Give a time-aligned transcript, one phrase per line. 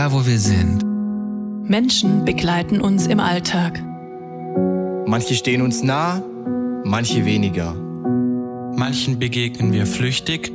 [0.00, 0.82] egal wo wir sind.
[1.68, 3.82] Menschen begleiten uns im Alltag.
[5.06, 6.22] Manche stehen uns nah,
[6.84, 7.74] manche weniger.
[8.76, 10.52] Manchen begegnen wir flüchtig,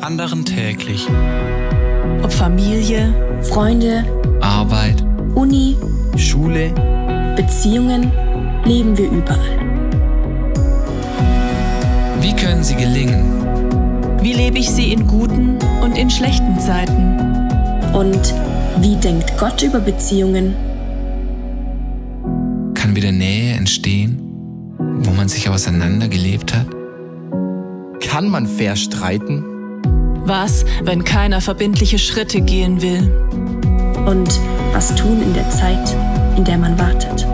[0.00, 1.08] anderen täglich.
[2.22, 4.04] Ob Familie, Freunde,
[4.40, 5.76] Arbeit, Uni,
[6.16, 6.72] Schule,
[7.34, 8.12] Beziehungen,
[8.64, 9.58] leben wir überall.
[12.20, 13.42] wie können sie gelingen?
[14.22, 17.18] wie lebe ich sie in guten und in schlechten Zeiten?
[17.92, 18.34] Und
[18.80, 20.54] wie denkt Gott über Beziehungen?
[22.74, 24.20] Kann wieder Nähe entstehen,
[24.78, 26.66] wo man sich auseinandergelebt hat?
[28.14, 29.42] kann man fair streiten?
[30.24, 33.10] Was, wenn keiner verbindliche Schritte gehen will?
[34.06, 34.38] Und
[34.72, 35.96] was tun in der Zeit,
[36.36, 37.26] in der man wartet?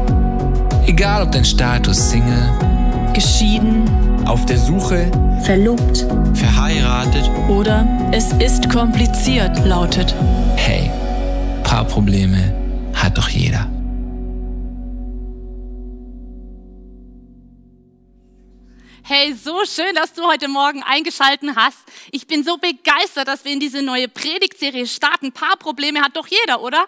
[0.86, 2.50] Egal ob dein Status Single,
[3.12, 3.90] Geschieden
[4.24, 5.10] Auf der Suche,
[5.42, 10.14] Verlobt, Verheiratet, oder es ist kompliziert lautet.
[10.56, 10.90] hey,
[11.70, 12.52] paar Probleme
[12.96, 13.70] hat doch jeder.
[19.04, 21.78] Hey, so schön, dass du heute Morgen eingeschalten hast.
[22.10, 25.26] Ich bin so begeistert, dass wir in diese neue Predigtserie starten.
[25.26, 26.84] Ein paar Probleme hat doch jeder, oder?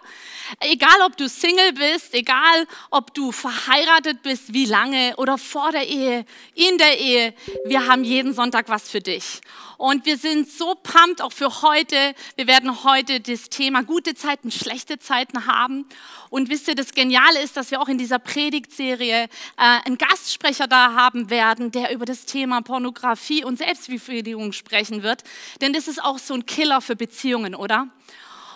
[0.59, 5.87] Egal, ob du Single bist, egal, ob du verheiratet bist, wie lange oder vor der
[5.87, 6.25] Ehe,
[6.55, 7.33] in der Ehe,
[7.65, 9.39] wir haben jeden Sonntag was für dich.
[9.77, 12.15] Und wir sind so pumped auch für heute.
[12.35, 15.87] Wir werden heute das Thema gute Zeiten, schlechte Zeiten haben.
[16.29, 20.67] Und wisst ihr, das Geniale ist, dass wir auch in dieser Predigtserie äh, einen Gastsprecher
[20.67, 25.23] da haben werden, der über das Thema Pornografie und Selbstbefriedigung sprechen wird.
[25.61, 27.87] Denn das ist auch so ein Killer für Beziehungen, oder?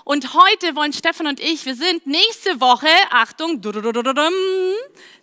[0.07, 3.61] Und heute wollen Stefan und ich, wir sind nächste Woche, Achtung,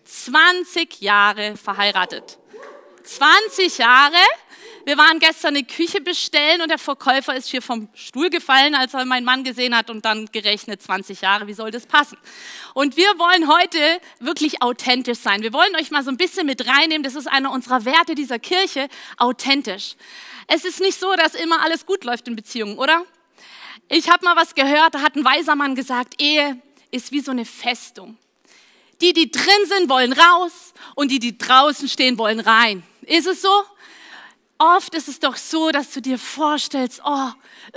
[0.04, 2.38] 20 Jahre verheiratet.
[3.02, 4.16] 20 Jahre.
[4.86, 8.92] Wir waren gestern eine Küche bestellen und der Verkäufer ist hier vom Stuhl gefallen, als
[8.92, 11.46] er meinen Mann gesehen hat und dann gerechnet 20 Jahre.
[11.46, 12.18] Wie soll das passen?
[12.74, 13.78] Und wir wollen heute
[14.20, 15.40] wirklich authentisch sein.
[15.40, 17.02] Wir wollen euch mal so ein bisschen mit reinnehmen.
[17.02, 19.96] Das ist einer unserer Werte dieser Kirche, authentisch.
[20.48, 23.06] Es ist nicht so, dass immer alles gut läuft in Beziehungen, oder?
[23.88, 27.30] Ich habe mal was gehört, da hat ein weiser Mann gesagt, Ehe ist wie so
[27.30, 28.18] eine Festung.
[29.00, 32.82] Die, die drin sind, wollen raus und die, die draußen stehen, wollen rein.
[33.06, 33.64] Ist es so?
[34.58, 37.30] Oft ist es doch so, dass du dir vorstellst, oh,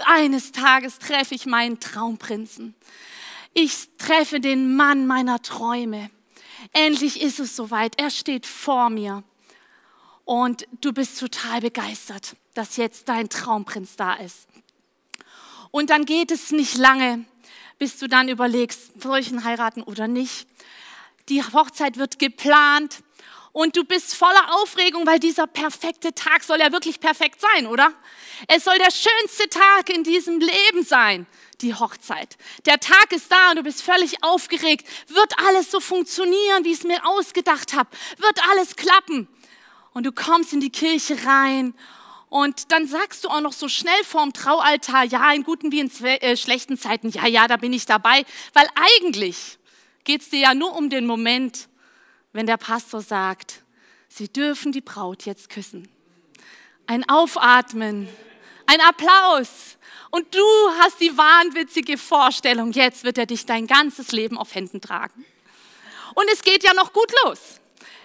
[0.06, 2.76] eines Tages treffe ich meinen Traumprinzen.
[3.54, 6.12] Ich treffe den Mann meiner Träume.
[6.74, 8.00] Endlich ist es soweit.
[8.00, 9.24] Er steht vor mir.
[10.26, 14.48] Und du bist total begeistert, dass jetzt dein Traumprinz da ist.
[15.72, 17.26] Und dann geht es nicht lange,
[17.80, 20.48] bis du dann überlegst, soll ich ihn heiraten oder nicht.
[21.30, 23.04] Die Hochzeit wird geplant
[23.57, 27.91] und du bist voller Aufregung, weil dieser perfekte Tag soll ja wirklich perfekt sein, oder?
[28.47, 31.25] Es soll der schönste Tag in diesem Leben sein,
[31.62, 32.38] die Hochzeit.
[32.67, 34.88] Der Tag ist da und du bist völlig aufgeregt.
[35.07, 37.90] Wird alles so funktionieren, wie ich es mir ausgedacht habe?
[38.19, 39.28] Wird alles klappen?
[39.91, 41.73] Und du kommst in die Kirche rein
[42.29, 45.90] und dann sagst du auch noch so schnell vorm Traualtar, ja, in guten wie in
[46.03, 48.23] äh, schlechten Zeiten, ja, ja, da bin ich dabei.
[48.53, 49.57] Weil eigentlich
[50.03, 51.69] geht es dir ja nur um den Moment,
[52.38, 53.64] wenn der Pastor sagt,
[54.09, 55.90] Sie dürfen die Braut jetzt küssen.
[56.86, 58.08] Ein Aufatmen,
[58.68, 59.80] ein Applaus.
[60.12, 60.46] Und du
[60.78, 65.26] hast die wahnwitzige Vorstellung, jetzt wird er dich dein ganzes Leben auf Händen tragen.
[66.14, 67.59] Und es geht ja noch gut los.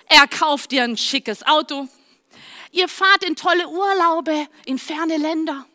[0.07, 1.87] Er kauft dir ein schickes Auto.
[2.71, 5.67] Ihr fahrt in tolle Urlaube in ferne Länder.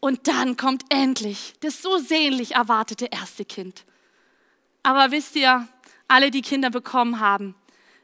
[0.00, 3.84] Und dann kommt endlich das so sehnlich erwartete erste Kind.
[4.82, 5.68] Aber wisst ihr,
[6.08, 7.54] alle, die Kinder bekommen haben,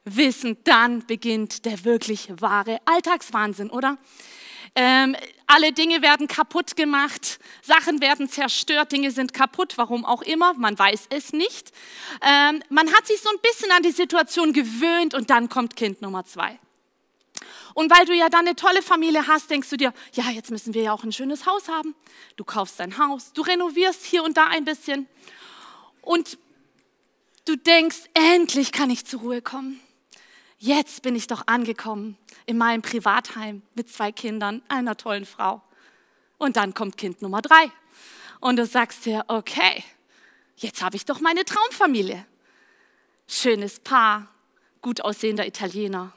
[0.05, 3.99] wissen, dann beginnt der wirklich wahre Alltagswahnsinn, oder?
[4.77, 5.15] Ähm,
[5.47, 10.77] alle Dinge werden kaputt gemacht, Sachen werden zerstört, Dinge sind kaputt, warum auch immer, man
[10.77, 11.73] weiß es nicht.
[12.23, 16.03] Ähm, man hat sich so ein bisschen an die Situation gewöhnt und dann kommt Kind
[16.03, 16.59] Nummer zwei.
[17.75, 20.75] Und weil du ja dann eine tolle Familie hast, denkst du dir, ja, jetzt müssen
[20.75, 21.95] wir ja auch ein schönes Haus haben.
[22.37, 25.09] Du kaufst dein Haus, du renovierst hier und da ein bisschen.
[26.01, 26.39] Und
[27.45, 29.81] du denkst, endlich kann ich zur Ruhe kommen.
[30.59, 35.63] Jetzt bin ich doch angekommen in meinem Privatheim mit zwei Kindern, einer tollen Frau.
[36.39, 37.71] Und dann kommt Kind Nummer drei.
[38.41, 39.85] Und du sagst dir, okay,
[40.57, 42.27] jetzt habe ich doch meine Traumfamilie.
[43.27, 44.29] Schönes Paar,
[44.83, 46.13] gut aussehender Italiener,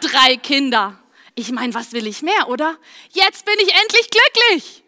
[0.00, 0.98] drei Kinder.
[1.34, 2.76] Ich meine, was will ich mehr, oder?
[3.10, 4.84] Jetzt bin ich endlich glücklich.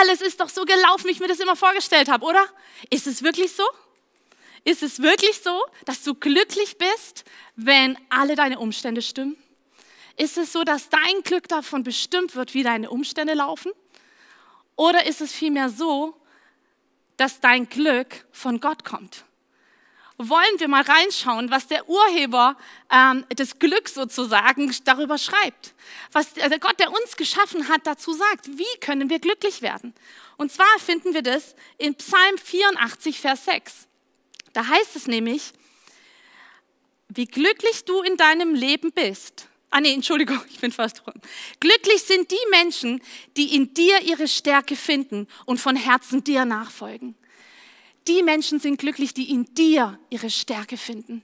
[0.00, 2.44] Alles ist doch so gelaufen, wie ich mir das immer vorgestellt habe, oder?
[2.90, 3.64] Ist es wirklich so?
[4.64, 7.24] Ist es wirklich so, dass du glücklich bist,
[7.56, 9.36] wenn alle deine Umstände stimmen?
[10.16, 13.72] Ist es so, dass dein Glück davon bestimmt wird, wie deine Umstände laufen?
[14.76, 16.14] Oder ist es vielmehr so,
[17.16, 19.24] dass dein Glück von Gott kommt?
[20.22, 22.54] Wollen wir mal reinschauen, was der Urheber
[22.90, 25.74] ähm, des Glücks sozusagen darüber schreibt?
[26.12, 28.46] Was der Gott, der uns geschaffen hat, dazu sagt.
[28.46, 29.94] Wie können wir glücklich werden?
[30.36, 33.88] Und zwar finden wir das in Psalm 84, Vers 6.
[34.52, 35.52] Da heißt es nämlich,
[37.08, 39.48] wie glücklich du in deinem Leben bist.
[39.70, 41.20] Ah nee, Entschuldigung, ich bin fast dran.
[41.60, 43.00] Glücklich sind die Menschen,
[43.36, 47.14] die in dir ihre Stärke finden und von Herzen dir nachfolgen.
[48.08, 51.22] Die Menschen sind glücklich, die in dir ihre Stärke finden.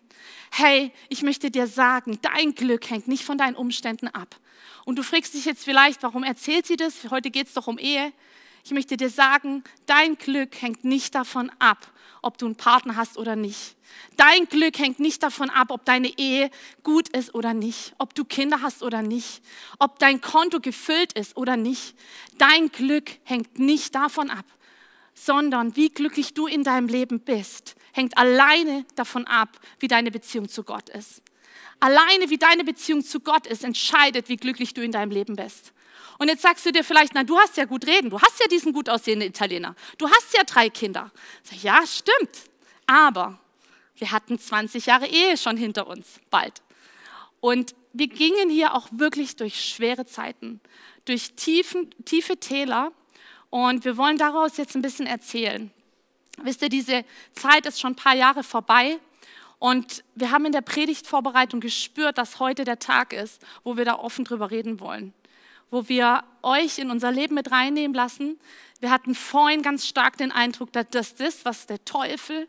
[0.50, 4.36] Hey, ich möchte dir sagen, dein Glück hängt nicht von deinen Umständen ab.
[4.84, 7.10] Und du fragst dich jetzt vielleicht, warum erzählt sie das?
[7.10, 8.12] Heute geht es doch um Ehe.
[8.64, 11.90] Ich möchte dir sagen, dein Glück hängt nicht davon ab,
[12.22, 13.76] ob du einen Partner hast oder nicht.
[14.16, 16.50] Dein Glück hängt nicht davon ab, ob deine Ehe
[16.82, 19.42] gut ist oder nicht, ob du Kinder hast oder nicht,
[19.78, 21.94] ob dein Konto gefüllt ist oder nicht.
[22.38, 24.46] Dein Glück hängt nicht davon ab,
[25.14, 30.48] sondern wie glücklich du in deinem Leben bist, hängt alleine davon ab, wie deine Beziehung
[30.48, 31.22] zu Gott ist.
[31.80, 35.72] Alleine wie deine Beziehung zu Gott ist, entscheidet, wie glücklich du in deinem Leben bist.
[36.18, 38.46] Und jetzt sagst du dir vielleicht, na, du hast ja gut reden, du hast ja
[38.48, 41.10] diesen gut aussehenden Italiener, du hast ja drei Kinder.
[41.42, 42.44] Sag, ja, stimmt,
[42.86, 43.38] aber
[43.96, 46.62] wir hatten 20 Jahre Ehe schon hinter uns, bald.
[47.40, 50.60] Und wir gingen hier auch wirklich durch schwere Zeiten,
[51.04, 52.92] durch tiefen, tiefe Täler
[53.50, 55.70] und wir wollen daraus jetzt ein bisschen erzählen.
[56.42, 58.98] Wisst ihr, diese Zeit ist schon ein paar Jahre vorbei
[59.58, 63.98] und wir haben in der Predigtvorbereitung gespürt, dass heute der Tag ist, wo wir da
[63.98, 65.14] offen drüber reden wollen
[65.70, 68.38] wo wir euch in unser Leben mit reinnehmen lassen.
[68.80, 72.48] Wir hatten vorhin ganz stark den Eindruck, dass das, was der Teufel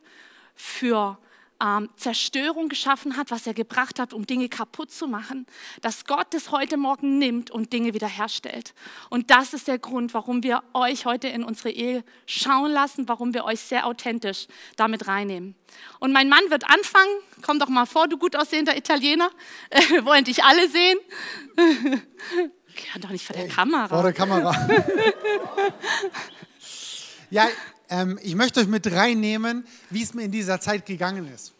[0.55, 1.17] für
[1.61, 5.47] ähm, Zerstörung geschaffen hat, was er gebracht hat, um Dinge kaputt zu machen,
[5.81, 8.73] dass Gott es heute Morgen nimmt und Dinge wiederherstellt.
[9.09, 13.33] Und das ist der Grund, warum wir euch heute in unsere Ehe schauen lassen, warum
[13.33, 15.55] wir euch sehr authentisch damit reinnehmen.
[15.99, 17.09] Und mein Mann wird anfangen.
[17.41, 19.29] Komm doch mal vor, du gut aussehender Italiener.
[19.89, 20.97] Wir wollen dich alle sehen.
[22.79, 23.87] Ja, doch nicht vor der Ey, Kamera.
[23.87, 24.69] Vor der Kamera.
[27.29, 27.47] ja,
[27.89, 31.53] ähm, ich möchte euch mit reinnehmen, wie es mir in dieser Zeit gegangen ist.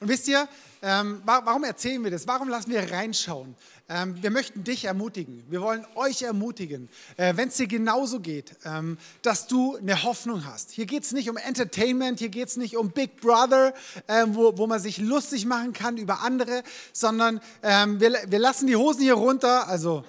[0.00, 0.48] Und wisst ihr,
[0.80, 2.26] ähm, warum erzählen wir das?
[2.26, 3.56] Warum lassen wir reinschauen?
[3.88, 5.42] Ähm, wir möchten dich ermutigen.
[5.48, 10.44] Wir wollen euch ermutigen, äh, wenn es dir genauso geht, ähm, dass du eine Hoffnung
[10.44, 10.70] hast.
[10.70, 13.72] Hier geht es nicht um Entertainment, hier geht es nicht um Big Brother,
[14.06, 16.62] äh, wo, wo man sich lustig machen kann über andere,
[16.92, 20.04] sondern ähm, wir, wir lassen die Hosen hier runter, also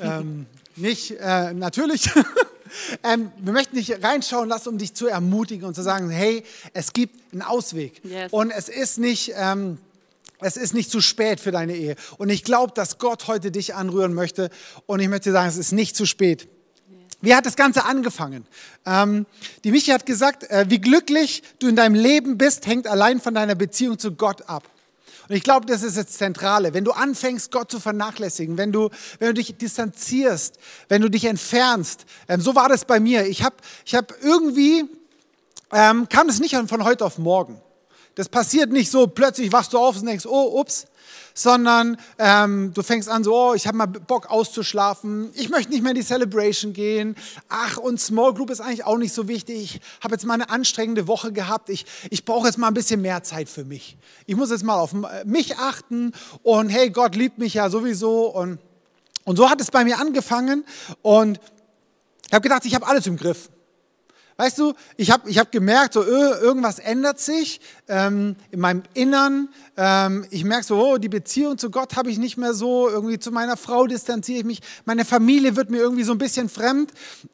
[0.00, 0.46] ähm,
[0.76, 2.10] nicht, äh, natürlich.
[3.02, 6.92] ähm, wir möchten dich reinschauen lassen, um dich zu ermutigen und zu sagen, hey, es
[6.92, 8.00] gibt einen Ausweg.
[8.04, 8.32] Yes.
[8.32, 9.32] Und es ist nicht...
[9.36, 9.78] Ähm,
[10.40, 11.96] es ist nicht zu spät für deine Ehe.
[12.16, 14.50] Und ich glaube, dass Gott heute dich anrühren möchte.
[14.86, 16.46] Und ich möchte sagen, es ist nicht zu spät.
[17.20, 18.46] Wie hat das Ganze angefangen?
[18.86, 19.26] Ähm,
[19.64, 23.34] die Michi hat gesagt, äh, wie glücklich du in deinem Leben bist, hängt allein von
[23.34, 24.62] deiner Beziehung zu Gott ab.
[25.28, 26.72] Und ich glaube, das ist das Zentrale.
[26.72, 28.88] Wenn du anfängst, Gott zu vernachlässigen, wenn du,
[29.18, 33.26] wenn du dich distanzierst, wenn du dich entfernst, ähm, so war das bei mir.
[33.26, 34.84] Ich habe ich hab irgendwie,
[35.72, 37.60] ähm, kam es nicht von heute auf morgen.
[38.18, 40.88] Das passiert nicht so, plötzlich wachst du auf und denkst, oh, ups,
[41.34, 45.82] sondern ähm, du fängst an so, oh, ich habe mal Bock auszuschlafen, ich möchte nicht
[45.82, 47.14] mehr in die Celebration gehen,
[47.48, 50.50] ach und Small Group ist eigentlich auch nicht so wichtig, ich habe jetzt mal eine
[50.50, 53.96] anstrengende Woche gehabt, ich, ich brauche jetzt mal ein bisschen mehr Zeit für mich.
[54.26, 54.92] Ich muss jetzt mal auf
[55.24, 58.26] mich achten und hey, Gott liebt mich ja sowieso.
[58.34, 58.58] Und,
[59.22, 60.64] und so hat es bei mir angefangen.
[61.02, 61.38] Und
[62.26, 63.48] ich habe gedacht, ich habe alles im Griff.
[64.40, 69.48] Weißt du, ich habe ich hab gemerkt, so irgendwas ändert sich ähm, in meinem Innern.
[69.76, 72.88] Ähm, ich merke so, oh, die Beziehung zu Gott habe ich nicht mehr so.
[72.88, 74.60] Irgendwie zu meiner Frau distanziere ich mich.
[74.84, 76.92] Meine Familie wird mir irgendwie so ein bisschen fremd.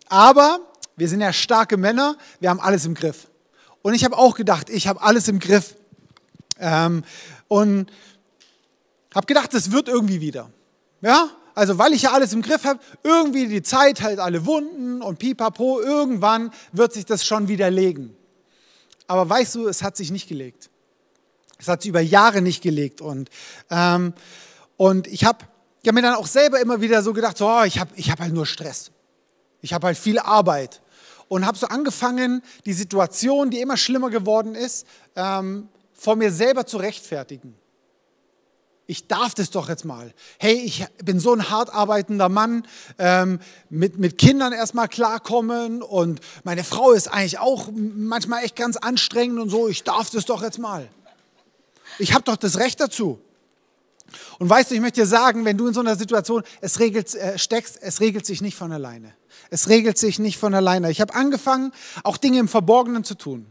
[0.08, 0.60] Aber
[0.96, 2.16] wir sind ja starke Männer.
[2.40, 3.28] Wir haben alles im Griff.
[3.82, 5.74] Und ich habe auch gedacht, ich habe alles im Griff.
[6.58, 7.04] Ähm,
[7.48, 7.92] und
[9.14, 10.50] habe gedacht, es wird irgendwie wieder.
[11.02, 15.02] Ja, also weil ich ja alles im Griff habe, irgendwie die Zeit halt alle Wunden
[15.02, 18.16] und pipapo, irgendwann wird sich das schon wieder legen.
[19.06, 20.70] Aber weißt du, es hat sich nicht gelegt.
[21.58, 23.00] Es hat sich über Jahre nicht gelegt.
[23.00, 23.30] Und,
[23.70, 24.14] ähm,
[24.76, 25.44] und ich habe
[25.82, 28.10] ich hab mir dann auch selber immer wieder so gedacht, so, oh, ich habe ich
[28.10, 28.90] hab halt nur Stress.
[29.60, 30.80] Ich habe halt viel Arbeit.
[31.28, 36.66] Und habe so angefangen, die Situation, die immer schlimmer geworden ist, ähm, vor mir selber
[36.66, 37.54] zu rechtfertigen.
[38.86, 40.12] Ich darf das doch jetzt mal.
[40.38, 42.66] Hey, ich bin so ein hart arbeitender Mann,
[42.98, 48.76] ähm, mit, mit Kindern erstmal klarkommen und meine Frau ist eigentlich auch manchmal echt ganz
[48.76, 49.68] anstrengend und so.
[49.68, 50.88] Ich darf das doch jetzt mal.
[51.98, 53.18] Ich habe doch das Recht dazu.
[54.38, 57.14] Und weißt du, ich möchte dir sagen, wenn du in so einer Situation es regelt,
[57.14, 59.14] äh, steckst, es regelt sich nicht von alleine.
[59.48, 60.90] Es regelt sich nicht von alleine.
[60.90, 61.72] Ich habe angefangen,
[62.02, 63.46] auch Dinge im Verborgenen zu tun.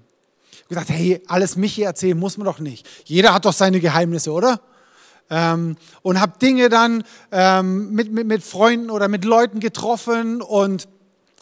[0.51, 2.87] Ich habe gesagt, hey, alles mich hier erzählen muss man doch nicht.
[3.05, 4.61] Jeder hat doch seine Geheimnisse, oder?
[5.35, 10.87] Ähm, und habe Dinge dann ähm, mit, mit, mit Freunden oder mit Leuten getroffen und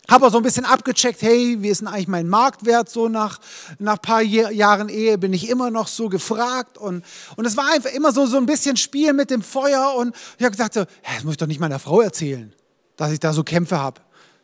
[0.10, 3.40] habe so ein bisschen abgecheckt, hey, wie ist denn eigentlich mein Marktwert so nach,
[3.80, 7.04] nach ein paar Jahren Ehe, bin ich immer noch so gefragt und,
[7.36, 10.46] und es war einfach immer so, so ein bisschen Spiel mit dem Feuer und ich
[10.46, 12.54] habe gesagt, so, hey, das muss ich doch nicht meiner Frau erzählen,
[12.96, 14.00] dass ich da so Kämpfe habe.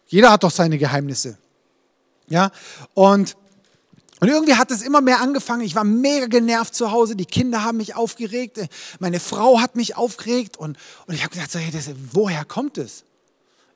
[0.08, 1.38] Jeder hat doch seine Geheimnisse.
[2.28, 2.52] Ja,
[2.94, 3.38] und,
[4.20, 5.62] und irgendwie hat es immer mehr angefangen.
[5.62, 7.16] Ich war mega genervt zu Hause.
[7.16, 8.60] Die Kinder haben mich aufgeregt.
[9.00, 10.58] Meine Frau hat mich aufgeregt.
[10.58, 13.04] Und, und ich habe gedacht, so, hey, das, woher kommt es?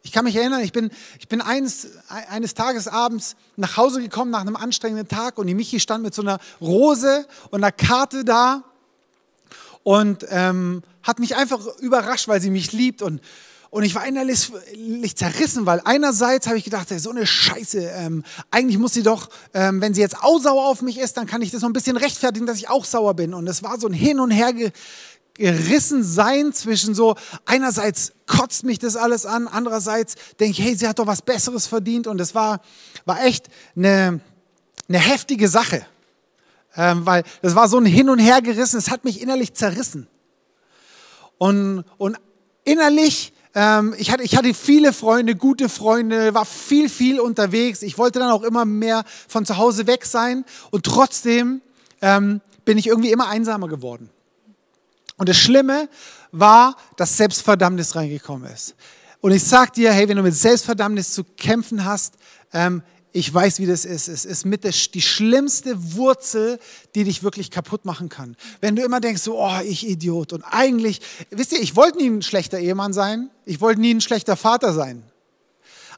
[0.03, 4.31] Ich kann mich erinnern, ich bin, ich bin eines, eines Tages abends nach Hause gekommen
[4.31, 8.25] nach einem anstrengenden Tag und die Michi stand mit so einer Rose und einer Karte
[8.25, 8.63] da
[9.83, 13.21] und ähm, hat mich einfach überrascht, weil sie mich liebt und,
[13.71, 18.77] und ich war innerlich zerrissen, weil einerseits habe ich gedacht, so eine Scheiße, ähm, eigentlich
[18.77, 21.51] muss sie doch, ähm, wenn sie jetzt auch sauer auf mich ist, dann kann ich
[21.51, 23.33] das noch ein bisschen rechtfertigen, dass ich auch sauer bin.
[23.33, 24.51] Und es war so ein Hin und Her
[25.35, 30.85] gerissen sein zwischen so, einerseits kotzt mich das alles an, andererseits denke ich, hey, sie
[30.85, 32.59] hat doch was Besseres verdient und es war,
[33.05, 33.47] war echt
[33.77, 34.19] eine,
[34.89, 35.85] eine heftige Sache,
[36.75, 40.07] ähm, weil das war so ein Hin und Her gerissen, es hat mich innerlich zerrissen.
[41.37, 42.17] Und, und
[42.65, 47.81] innerlich, ähm, ich, hatte, ich hatte viele Freunde, gute Freunde, war viel, viel unterwegs.
[47.81, 51.61] Ich wollte dann auch immer mehr von zu Hause weg sein und trotzdem
[52.01, 54.09] ähm, bin ich irgendwie immer einsamer geworden.
[55.17, 55.89] Und das Schlimme
[56.31, 58.75] war, dass Selbstverdammnis reingekommen ist.
[59.19, 62.15] Und ich sag dir, hey, wenn du mit Selbstverdammnis zu kämpfen hast,
[62.53, 62.81] ähm,
[63.13, 64.07] ich weiß, wie das ist.
[64.07, 66.59] Es ist mit der, die schlimmste Wurzel,
[66.95, 68.37] die dich wirklich kaputt machen kann.
[68.61, 70.31] Wenn du immer denkst, so, oh, ich Idiot.
[70.31, 73.29] Und eigentlich, wisst ihr, ich wollte nie ein schlechter Ehemann sein.
[73.45, 75.03] Ich wollte nie ein schlechter Vater sein.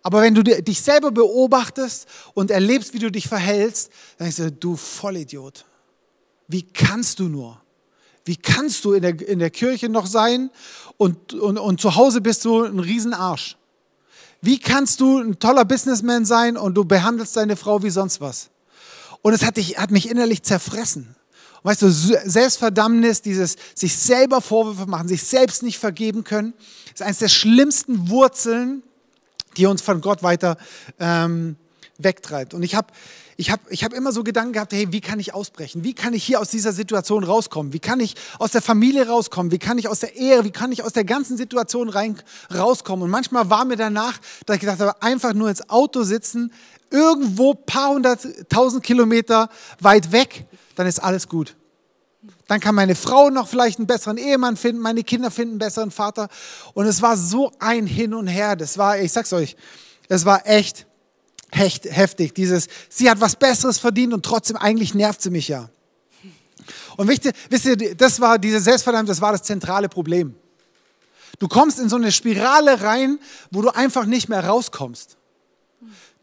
[0.01, 4.51] Aber wenn du dich selber beobachtest und erlebst, wie du dich verhältst, dann denkst du,
[4.51, 5.65] du Vollidiot.
[6.48, 7.62] Wie kannst du nur?
[8.25, 10.50] Wie kannst du in der, in der Kirche noch sein
[10.98, 13.58] und, und, und zu Hause bist du ein Riesenarsch?
[14.43, 18.50] Wie kannst du ein toller Businessman sein und du behandelst deine Frau wie sonst was?
[19.21, 21.15] Und es hat, dich, hat mich innerlich zerfressen.
[21.63, 26.53] weißt du, Selbstverdammnis, dieses sich selber Vorwürfe machen, sich selbst nicht vergeben können,
[26.93, 28.83] ist eines der schlimmsten Wurzeln,
[29.55, 30.57] die uns von Gott weiter
[31.00, 31.55] ähm,
[31.97, 32.53] wegtreibt.
[32.53, 32.88] Und ich habe
[33.36, 35.84] ich habe ich hab immer so Gedanken gehabt, hey, wie kann ich ausbrechen?
[35.84, 37.74] Wie kann ich hier aus dieser Situation rauskommen?
[37.74, 39.52] Wie kann ich aus der Familie rauskommen?
[39.52, 42.18] Wie kann ich aus der Ehe, wie kann ich aus der ganzen Situation rein,
[42.54, 43.04] rauskommen?
[43.04, 46.54] Und manchmal war mir danach, dass ich gedacht habe, einfach nur ins Auto sitzen,
[46.92, 49.50] irgendwo paar hunderttausend Kilometer
[49.80, 51.56] weit weg, dann ist alles gut.
[52.48, 55.92] Dann kann meine Frau noch vielleicht einen besseren Ehemann finden, meine Kinder finden einen besseren
[55.92, 56.30] Vater.
[56.74, 58.56] Und es war so ein Hin und Her.
[58.56, 59.56] Das war, ich sag's euch,
[60.08, 60.86] es war echt
[61.55, 62.33] hecht, heftig.
[62.36, 65.69] Dieses, sie hat was Besseres verdient und trotzdem eigentlich nervt sie mich ja.
[66.98, 70.36] Und wisst ihr, wisst ihr das war diese Selbstverdammnis, das war das zentrale Problem.
[71.39, 73.19] Du kommst in so eine Spirale rein,
[73.51, 75.17] wo du einfach nicht mehr rauskommst.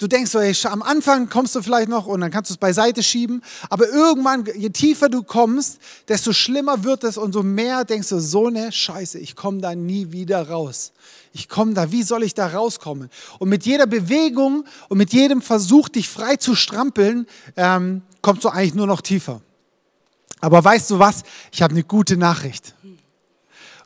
[0.00, 2.59] Du denkst so, ey, am Anfang kommst du vielleicht noch und dann kannst du es
[2.59, 5.78] beiseite schieben, aber irgendwann, je tiefer du kommst,
[6.09, 9.75] desto schlimmer wird es und so mehr denkst du, so eine Scheiße, ich komme da
[9.75, 10.92] nie wieder raus.
[11.35, 13.11] Ich komme da, wie soll ich da rauskommen?
[13.38, 17.26] Und mit jeder Bewegung und mit jedem Versuch, dich frei zu strampeln,
[17.59, 19.42] ähm, kommst du eigentlich nur noch tiefer.
[20.40, 21.25] Aber weißt du was?
[21.52, 22.75] Ich habe eine gute Nachricht.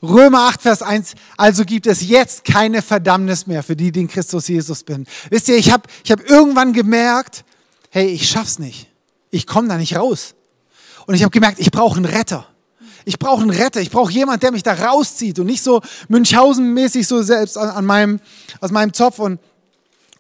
[0.05, 4.09] Römer 8, Vers 1, also gibt es jetzt keine Verdammnis mehr für die, die in
[4.09, 5.07] Christus Jesus bin.
[5.31, 7.45] Wisst ihr, ich habe ich hab irgendwann gemerkt,
[7.91, 8.89] hey, ich schaff's nicht.
[9.31, 10.35] Ich komme da nicht raus.
[11.07, 12.47] Und ich habe gemerkt, ich brauche einen Retter.
[13.05, 13.81] Ich brauche einen Retter.
[13.81, 17.85] Ich brauche jemand, der mich da rauszieht und nicht so Münchhausen-mäßig so selbst an, an,
[17.85, 18.21] meinem,
[18.61, 19.19] aus meinem Zopf.
[19.19, 19.41] Und,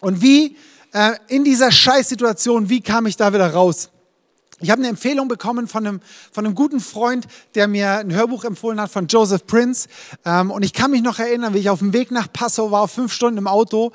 [0.00, 0.57] und wie
[0.93, 3.91] äh, in dieser Scheißsituation, wie kam ich da wieder raus?
[4.64, 6.00] Ich habe eine Empfehlung bekommen von einem,
[6.33, 9.88] von einem guten Freund, der mir ein Hörbuch empfohlen hat von Joseph Prince.
[10.25, 12.88] Ähm, und ich kann mich noch erinnern, wie ich auf dem Weg nach Passau war,
[12.88, 13.92] fünf Stunden im Auto.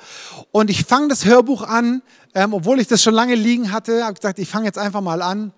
[0.52, 2.02] Und ich fange das Hörbuch an,
[2.36, 4.04] ähm, obwohl ich das schon lange liegen hatte.
[4.04, 5.52] habe gesagt, ich fange jetzt einfach mal an.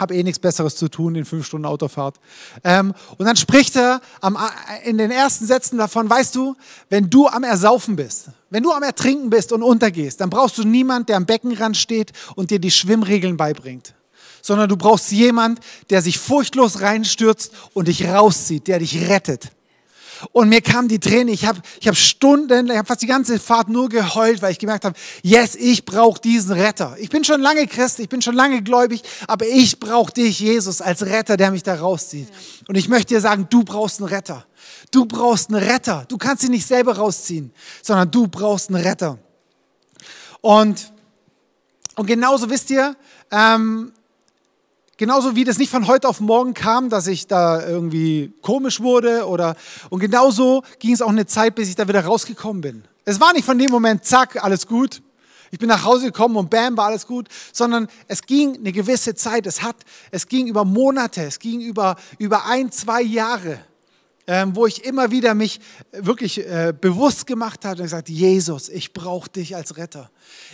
[0.00, 2.16] Habe eh nichts Besseres zu tun in fünf Stunden Autofahrt.
[2.64, 4.36] Ähm, und dann spricht er am,
[4.82, 6.56] in den ersten Sätzen davon, weißt du,
[6.90, 10.64] wenn du am Ersaufen bist, wenn du am Ertrinken bist und untergehst, dann brauchst du
[10.64, 13.94] niemand, der am Beckenrand steht und dir die Schwimmregeln beibringt
[14.42, 19.50] sondern du brauchst jemand, der sich furchtlos reinstürzt und dich rauszieht, der dich rettet.
[20.32, 21.28] Und mir kamen die Tränen.
[21.28, 24.58] Ich habe ich hab Stunden, ich habe fast die ganze Fahrt nur geheult, weil ich
[24.58, 26.96] gemerkt habe, yes, ich brauche diesen Retter.
[26.98, 30.80] Ich bin schon lange Christ, ich bin schon lange gläubig, aber ich brauche dich, Jesus,
[30.80, 32.28] als Retter, der mich da rauszieht.
[32.66, 34.44] Und ich möchte dir sagen, du brauchst einen Retter.
[34.90, 36.04] Du brauchst einen Retter.
[36.08, 37.52] Du kannst ihn nicht selber rausziehen,
[37.82, 39.18] sondern du brauchst einen Retter.
[40.40, 40.92] Und,
[41.96, 42.96] und genauso wisst ihr,
[43.30, 43.92] ähm,
[44.98, 49.28] Genauso wie das nicht von heute auf morgen kam, dass ich da irgendwie komisch wurde
[49.28, 49.54] oder
[49.90, 52.82] und genauso ging es auch eine Zeit, bis ich da wieder rausgekommen bin.
[53.04, 55.00] Es war nicht von dem Moment, zack, alles gut.
[55.52, 59.14] Ich bin nach Hause gekommen und bam, war alles gut, sondern es ging eine gewisse
[59.14, 59.46] Zeit.
[59.46, 59.76] Es hat,
[60.10, 63.60] es ging über Monate, es ging über, über ein, zwei Jahre
[64.28, 65.58] ähm, wo ich immer wieder mich
[65.90, 70.10] wirklich äh, bewusst gemacht habe und gesagt, Jesus, ich brauche dich als Retter.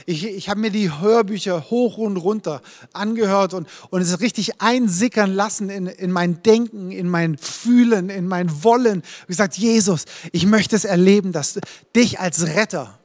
[0.07, 2.63] Ich, ich habe mir die Hörbücher hoch und runter
[2.93, 8.29] angehört und, und es richtig einsickern lassen in, in mein Denken, in mein Fühlen, in
[8.29, 9.03] mein Wollen.
[9.23, 11.59] Ich gesagt, Jesus, ich möchte es erleben, dass
[11.97, 12.97] dich als Retter,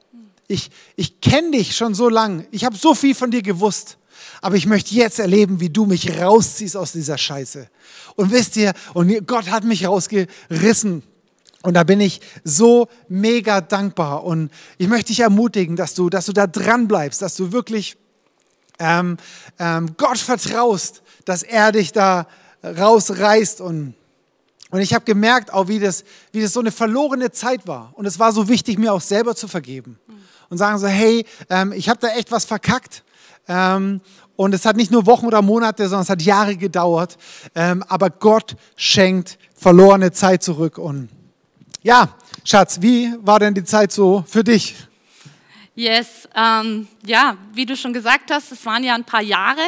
[0.46, 3.98] ich, ich kenne dich schon so lange, ich habe so viel von dir gewusst,
[4.40, 7.68] aber ich möchte jetzt erleben, wie du mich rausziehst aus dieser Scheiße.
[8.16, 11.02] Und wisst ihr, und Gott hat mich rausgerissen.
[11.62, 14.24] Und da bin ich so mega dankbar.
[14.24, 17.96] Und ich möchte dich ermutigen, dass du, dass du da dran bleibst, dass du wirklich
[18.78, 19.18] ähm,
[19.58, 22.26] ähm, Gott vertraust, dass er dich da
[22.64, 23.60] rausreißt.
[23.60, 23.94] Und,
[24.70, 27.92] und ich habe gemerkt, auch wie das, wie das so eine verlorene Zeit war.
[27.94, 29.98] Und es war so wichtig, mir auch selber zu vergeben.
[30.48, 33.04] Und sagen so, hey, ähm, ich habe da echt was verkackt.
[33.46, 34.00] Ähm,
[34.40, 37.18] und es hat nicht nur Wochen oder Monate, sondern es hat Jahre gedauert.
[37.54, 40.78] Ähm, aber Gott schenkt verlorene Zeit zurück.
[40.78, 41.10] Und
[41.82, 44.76] ja, Schatz, wie war denn die Zeit so für dich?
[45.74, 49.60] Yes, ähm, ja, wie du schon gesagt hast, es waren ja ein paar Jahre.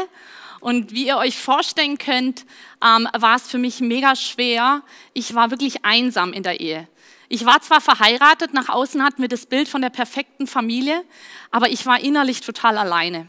[0.60, 2.46] Und wie ihr euch vorstellen könnt,
[2.82, 4.80] ähm, war es für mich mega schwer.
[5.12, 6.88] Ich war wirklich einsam in der Ehe.
[7.28, 11.04] Ich war zwar verheiratet, nach außen hatten wir das Bild von der perfekten Familie,
[11.50, 13.28] aber ich war innerlich total alleine.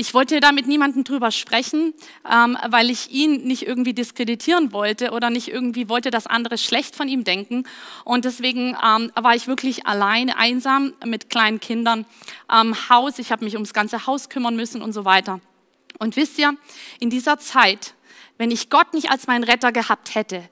[0.00, 1.92] Ich wollte da mit niemandem drüber sprechen,
[2.30, 6.94] ähm, weil ich ihn nicht irgendwie diskreditieren wollte oder nicht irgendwie wollte, dass andere schlecht
[6.94, 7.64] von ihm denken.
[8.04, 12.06] Und deswegen ähm, war ich wirklich alleine, einsam mit kleinen Kindern
[12.46, 13.18] am ähm, Haus.
[13.18, 15.40] Ich habe mich ums ganze Haus kümmern müssen und so weiter.
[15.98, 16.56] Und wisst ihr,
[17.00, 17.94] in dieser Zeit,
[18.36, 20.48] wenn ich Gott nicht als meinen Retter gehabt hätte,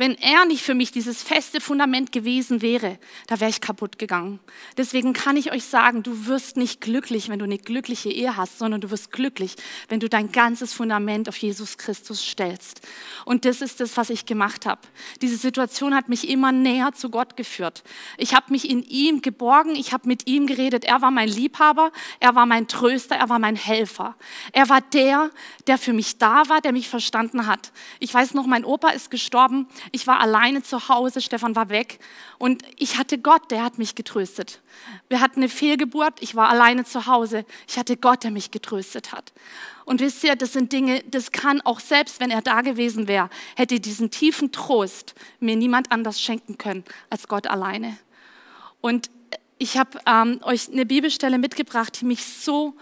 [0.00, 4.40] wenn er nicht für mich dieses feste Fundament gewesen wäre, da wäre ich kaputt gegangen.
[4.78, 8.58] Deswegen kann ich euch sagen, du wirst nicht glücklich, wenn du eine glückliche Ehe hast,
[8.58, 9.56] sondern du wirst glücklich,
[9.90, 12.80] wenn du dein ganzes Fundament auf Jesus Christus stellst.
[13.26, 14.80] Und das ist das, was ich gemacht habe.
[15.20, 17.84] Diese Situation hat mich immer näher zu Gott geführt.
[18.16, 20.86] Ich habe mich in ihm geborgen, ich habe mit ihm geredet.
[20.86, 24.16] Er war mein Liebhaber, er war mein Tröster, er war mein Helfer.
[24.52, 25.28] Er war der,
[25.66, 27.70] der für mich da war, der mich verstanden hat.
[27.98, 29.66] Ich weiß noch, mein Opa ist gestorben.
[29.92, 31.98] Ich war alleine zu Hause, Stefan war weg
[32.38, 34.60] und ich hatte Gott, der hat mich getröstet.
[35.08, 37.44] Wir hatten eine Fehlgeburt, ich war alleine zu Hause.
[37.68, 39.32] Ich hatte Gott, der mich getröstet hat.
[39.84, 43.30] Und wisst ihr, das sind Dinge, das kann auch selbst, wenn er da gewesen wäre,
[43.56, 47.96] hätte diesen tiefen Trost mir niemand anders schenken können als Gott alleine.
[48.80, 49.10] Und
[49.58, 52.74] ich habe ähm, euch eine Bibelstelle mitgebracht, die mich so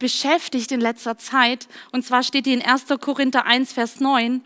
[0.00, 1.68] beschäftigt in letzter Zeit.
[1.92, 2.86] Und zwar steht die in 1.
[3.00, 4.42] Korinther 1, Vers 9.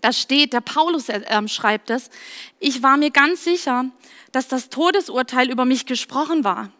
[0.00, 2.10] Da steht, der Paulus äh, schreibt es,
[2.58, 3.86] ich war mir ganz sicher,
[4.32, 6.70] dass das Todesurteil über mich gesprochen war.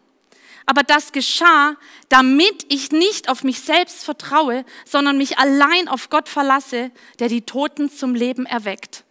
[0.65, 1.75] Aber das geschah,
[2.09, 7.41] damit ich nicht auf mich selbst vertraue, sondern mich allein auf Gott verlasse, der die
[7.41, 9.03] Toten zum Leben erweckt.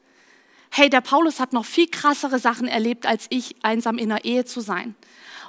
[0.70, 4.44] Hey, der Paulus hat noch viel krassere Sachen erlebt, als ich einsam in der Ehe
[4.44, 4.94] zu sein.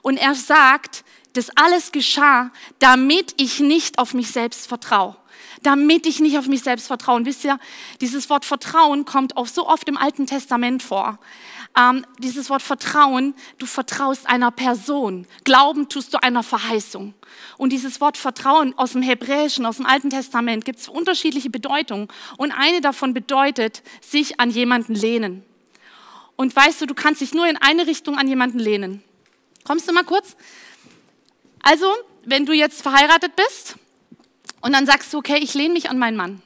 [0.01, 5.15] Und er sagt, das alles geschah, damit ich nicht auf mich selbst vertraue
[5.63, 7.25] damit ich nicht auf mich selbst vertraue.
[7.25, 7.59] Wisst ihr,
[7.99, 11.19] dieses Wort Vertrauen kommt auch so oft im Alten Testament vor.
[11.77, 15.25] Ähm, dieses Wort Vertrauen, du vertraust einer Person.
[15.43, 17.13] Glauben tust du einer Verheißung.
[17.57, 22.07] Und dieses Wort Vertrauen aus dem Hebräischen, aus dem Alten Testament, gibt es unterschiedliche Bedeutungen.
[22.37, 25.43] Und eine davon bedeutet, sich an jemanden lehnen.
[26.35, 29.03] Und weißt du, du kannst dich nur in eine Richtung an jemanden lehnen.
[29.63, 30.35] Kommst du mal kurz?
[31.61, 31.85] Also,
[32.25, 33.75] wenn du jetzt verheiratet bist
[34.61, 36.41] und dann sagst du, okay, ich lehne mich an meinen Mann.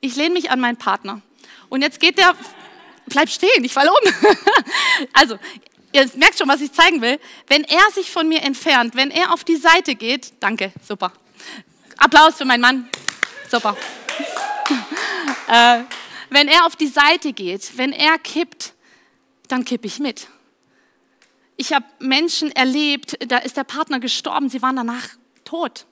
[0.00, 1.22] Ich lehne mich an meinen Partner.
[1.68, 2.34] Und jetzt geht der,
[3.06, 4.12] bleib stehen, ich falle um.
[5.12, 5.38] also,
[5.92, 7.18] ihr merkt schon, was ich zeigen will.
[7.46, 11.12] Wenn er sich von mir entfernt, wenn er auf die Seite geht, danke, super.
[11.96, 12.88] Applaus für meinen Mann.
[13.50, 13.76] Super.
[15.48, 15.82] äh,
[16.30, 18.74] wenn er auf die Seite geht, wenn er kippt,
[19.48, 20.28] dann kippe ich mit.
[21.56, 25.08] Ich habe Menschen erlebt, da ist der Partner gestorben, sie waren danach
[25.44, 25.86] tot.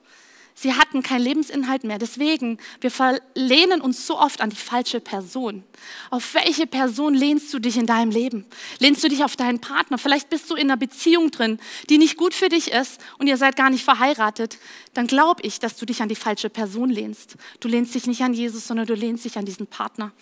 [0.56, 1.98] Sie hatten keinen Lebensinhalt mehr.
[1.98, 5.64] Deswegen, wir verlehnen uns so oft an die falsche Person.
[6.10, 8.46] Auf welche Person lehnst du dich in deinem Leben?
[8.78, 9.98] Lehnst du dich auf deinen Partner?
[9.98, 11.58] Vielleicht bist du in einer Beziehung drin,
[11.90, 14.58] die nicht gut für dich ist und ihr seid gar nicht verheiratet.
[14.94, 17.34] Dann glaube ich, dass du dich an die falsche Person lehnst.
[17.58, 20.12] Du lehnst dich nicht an Jesus, sondern du lehnst dich an diesen Partner.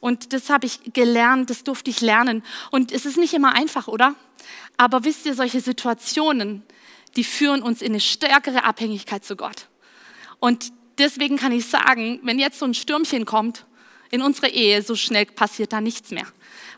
[0.00, 2.42] Und das habe ich gelernt, das durfte ich lernen.
[2.70, 4.14] Und es ist nicht immer einfach, oder?
[4.76, 6.64] Aber wisst ihr, solche Situationen,
[7.16, 9.69] die führen uns in eine stärkere Abhängigkeit zu Gott.
[10.40, 13.66] Und deswegen kann ich sagen, wenn jetzt so ein Stürmchen kommt
[14.10, 16.26] in unsere Ehe, so schnell passiert da nichts mehr,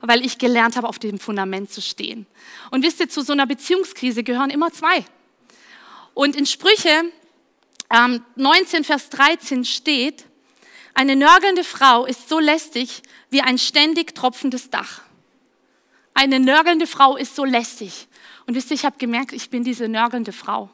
[0.03, 2.27] weil ich gelernt habe, auf dem Fundament zu stehen.
[2.71, 5.05] Und wisst ihr, zu so einer Beziehungskrise gehören immer zwei.
[6.13, 7.05] Und in Sprüche
[7.89, 10.27] ähm, 19, Vers 13 steht,
[10.95, 15.01] eine nörgelnde Frau ist so lästig wie ein ständig tropfendes Dach.
[16.13, 18.09] Eine nörgelnde Frau ist so lästig.
[18.47, 20.69] Und wisst ihr, ich habe gemerkt, ich bin diese nörgelnde Frau.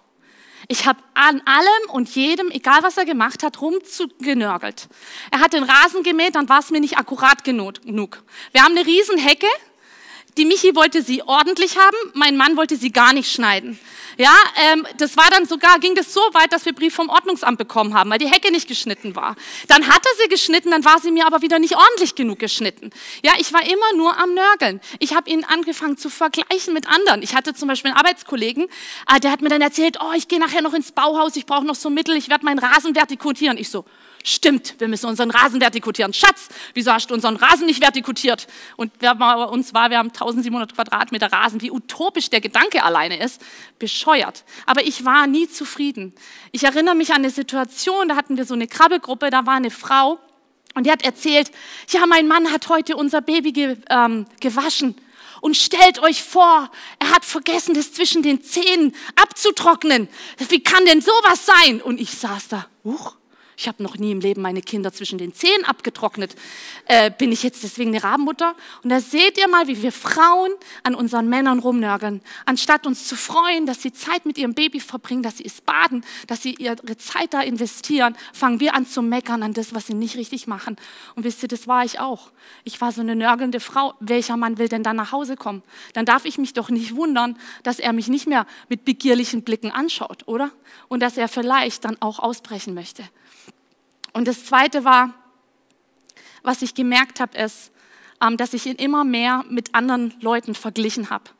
[0.66, 4.88] Ich habe an allem und jedem, egal was er gemacht hat, rumzugenörgelt.
[5.30, 7.74] Er hat den Rasen gemäht, dann war es mir nicht akkurat genug.
[8.52, 9.46] Wir haben eine Riesenhecke.
[10.38, 13.76] Die Michi wollte sie ordentlich haben, mein Mann wollte sie gar nicht schneiden.
[14.18, 14.34] Ja,
[14.70, 17.94] ähm, das war dann sogar, ging das so weit, dass wir Brief vom Ordnungsamt bekommen
[17.94, 19.34] haben, weil die Hecke nicht geschnitten war.
[19.66, 22.90] Dann hat er sie geschnitten, dann war sie mir aber wieder nicht ordentlich genug geschnitten.
[23.24, 24.80] Ja, ich war immer nur am Nörgeln.
[25.00, 27.22] Ich habe ihn angefangen zu vergleichen mit anderen.
[27.22, 28.68] Ich hatte zum Beispiel einen Arbeitskollegen,
[29.12, 31.64] äh, der hat mir dann erzählt, oh, ich gehe nachher noch ins Bauhaus, ich brauche
[31.64, 33.58] noch so Mittel, ich werde meinen Rasen vertikutieren.
[33.58, 33.84] Ich so,
[34.28, 36.12] Stimmt, wir müssen unseren Rasen vertikutieren.
[36.12, 38.46] Schatz, wieso hast du unseren Rasen nicht vertikutiert?
[38.76, 41.62] Und wer bei uns war, wir haben 1700 Quadratmeter Rasen.
[41.62, 43.40] Wie utopisch der Gedanke alleine ist,
[43.78, 44.44] bescheuert.
[44.66, 46.14] Aber ich war nie zufrieden.
[46.52, 49.70] Ich erinnere mich an eine Situation, da hatten wir so eine Krabbelgruppe, da war eine
[49.70, 50.18] Frau
[50.74, 51.50] und die hat erzählt,
[51.88, 54.94] ja, mein Mann hat heute unser Baby ge, ähm, gewaschen.
[55.40, 60.08] Und stellt euch vor, er hat vergessen, das zwischen den Zähnen abzutrocknen.
[60.50, 61.80] Wie kann denn sowas sein?
[61.80, 63.14] Und ich saß da, huch,
[63.58, 66.36] ich habe noch nie im Leben meine Kinder zwischen den Zehen abgetrocknet.
[66.84, 68.54] Äh, bin ich jetzt deswegen eine Rabenmutter?
[68.84, 70.52] Und da seht ihr mal, wie wir Frauen
[70.84, 72.22] an unseren Männern rumnörgeln.
[72.46, 76.04] Anstatt uns zu freuen, dass sie Zeit mit ihrem Baby verbringen, dass sie es baden,
[76.28, 79.94] dass sie ihre Zeit da investieren, fangen wir an zu meckern an das, was sie
[79.94, 80.76] nicht richtig machen.
[81.16, 82.30] Und wisst ihr, das war ich auch.
[82.62, 83.94] Ich war so eine nörgelnde Frau.
[83.98, 85.64] Welcher Mann will denn dann nach Hause kommen?
[85.94, 89.72] Dann darf ich mich doch nicht wundern, dass er mich nicht mehr mit begierlichen Blicken
[89.72, 90.52] anschaut, oder?
[90.86, 93.02] Und dass er vielleicht dann auch ausbrechen möchte.
[94.18, 95.14] Und das Zweite war,
[96.42, 97.70] was ich gemerkt habe, ist,
[98.20, 101.30] ähm, dass ich ihn immer mehr mit anderen Leuten verglichen habe.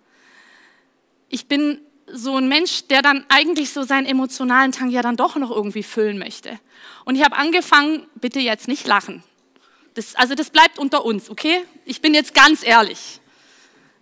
[1.29, 5.35] Ich bin so ein Mensch, der dann eigentlich so seinen emotionalen Tank ja dann doch
[5.35, 6.61] noch irgendwie füllen möchte.
[7.05, 9.25] Und ich habe angefangen, bitte jetzt nicht lachen.
[9.95, 11.65] Das, also das bleibt unter uns, okay?
[11.85, 13.21] Ich bin jetzt ganz ehrlich.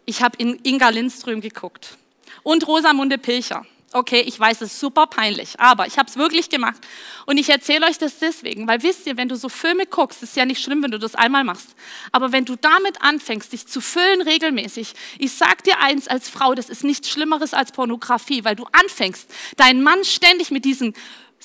[0.04, 1.96] Ich habe in Inga Lindström geguckt
[2.42, 3.64] und Rosamunde Pilcher.
[3.92, 6.76] Okay, ich weiß, es ist super peinlich, aber ich habe es wirklich gemacht.
[7.24, 10.36] Und ich erzähle euch das deswegen, weil wisst ihr, wenn du so Filme guckst, ist
[10.36, 11.76] ja nicht schlimm, wenn du das einmal machst.
[12.10, 16.54] Aber wenn du damit anfängst, dich zu füllen regelmäßig, ich sag dir eins als Frau,
[16.54, 20.92] das ist nichts Schlimmeres als Pornografie, weil du anfängst, deinen Mann ständig mit diesen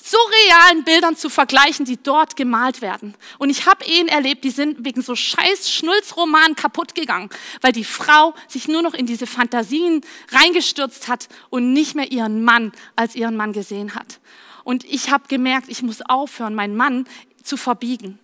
[0.02, 3.14] surrealen Bildern zu vergleichen, die dort gemalt werden.
[3.38, 7.84] Und ich habe Ehen erlebt, die sind wegen so scheiß Schnulzromanen kaputt gegangen, weil die
[7.84, 10.00] Frau sich nur noch in diese Fantasien
[10.32, 14.18] reingestürzt hat und nicht mehr ihren Mann als ihren Mann gesehen hat.
[14.64, 17.06] Und ich habe gemerkt, ich muss aufhören, meinen Mann
[17.44, 18.18] zu verbiegen.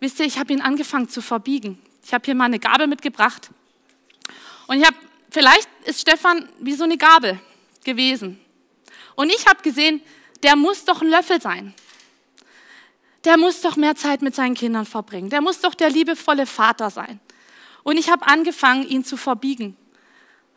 [0.00, 1.80] Wisst ihr, ich habe ihn angefangen zu verbiegen.
[2.04, 3.50] Ich habe hier mal eine Gabel mitgebracht.
[4.66, 4.96] Und ich habe,
[5.30, 7.40] vielleicht ist Stefan wie so eine Gabel
[7.84, 8.38] gewesen.
[9.14, 10.02] Und ich habe gesehen,
[10.42, 11.74] der muss doch ein Löffel sein.
[13.24, 15.30] Der muss doch mehr Zeit mit seinen Kindern verbringen.
[15.30, 17.20] Der muss doch der liebevolle Vater sein.
[17.82, 19.76] Und ich habe angefangen, ihn zu verbiegen.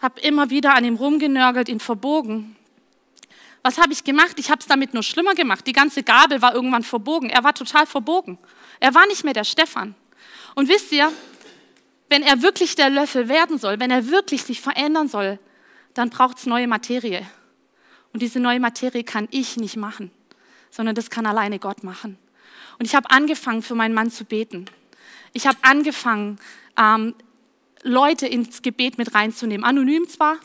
[0.02, 2.56] Habe immer wieder an ihm rumgenörgelt, ihn verbogen.
[3.63, 4.39] Was habe ich gemacht?
[4.39, 5.65] Ich habe es damit nur schlimmer gemacht.
[5.67, 7.30] Die ganze Gabel war irgendwann verbogen.
[7.30, 8.38] Er war total verbogen.
[8.80, 9.96] Er war nicht mehr der Stefan.
[10.56, 11.12] Und wisst ihr,
[12.10, 15.39] wenn er wirklich der Löffel werden soll, wenn er wirklich sich verändern soll,
[15.94, 17.26] dann braucht es neue Materie.
[18.13, 20.12] Und diese neue Materie kann ich nicht machen,
[20.69, 22.17] sondern das kann alleine Gott machen.
[22.80, 24.65] Und ich habe angefangen, für meinen Mann zu beten.
[25.34, 26.39] Ich habe angefangen,
[26.78, 27.15] ähm,
[27.84, 29.65] Leute ins Gebet mit reinzunehmen.
[29.65, 30.38] Anonym zwar,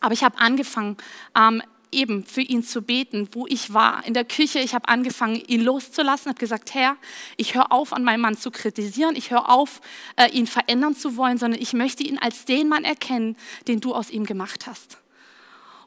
[0.00, 0.96] aber ich habe angefangen,
[1.36, 4.04] ähm, eben für ihn zu beten, wo ich war.
[4.04, 6.96] In der Küche, ich habe angefangen, ihn loszulassen, habe gesagt, Herr,
[7.36, 9.80] ich höre auf, an meinem Mann zu kritisieren, ich höre auf,
[10.16, 13.94] äh, ihn verändern zu wollen, sondern ich möchte ihn als den Mann erkennen, den du
[13.94, 14.98] aus ihm gemacht hast.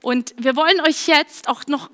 [0.02, 1.90] Und wir wollen euch jetzt auch noch,